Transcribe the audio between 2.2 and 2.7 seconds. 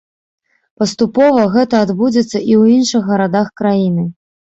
і ў